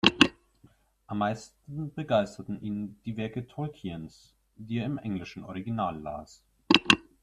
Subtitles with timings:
[1.05, 6.41] Am meisten begeisterten ihn die Werke Tolkiens, die er im englischen Original las.